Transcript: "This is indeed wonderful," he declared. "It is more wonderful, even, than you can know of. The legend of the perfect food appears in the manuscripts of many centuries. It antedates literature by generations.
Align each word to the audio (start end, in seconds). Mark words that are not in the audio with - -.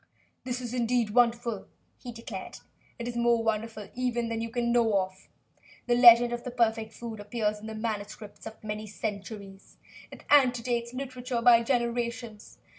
"This 0.45 0.61
is 0.61 0.73
indeed 0.73 1.11
wonderful," 1.11 1.67
he 1.99 2.11
declared. 2.11 2.57
"It 2.97 3.07
is 3.07 3.15
more 3.15 3.43
wonderful, 3.43 3.87
even, 3.93 4.29
than 4.29 4.41
you 4.41 4.49
can 4.49 4.71
know 4.71 4.97
of. 4.99 5.29
The 5.85 5.93
legend 5.93 6.33
of 6.33 6.43
the 6.43 6.49
perfect 6.49 6.91
food 6.91 7.19
appears 7.19 7.59
in 7.59 7.67
the 7.67 7.75
manuscripts 7.75 8.47
of 8.47 8.63
many 8.63 8.87
centuries. 8.87 9.77
It 10.09 10.23
antedates 10.27 10.91
literature 10.95 11.43
by 11.43 11.61
generations. 11.61 12.57